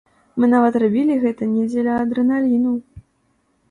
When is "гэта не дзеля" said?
1.27-2.01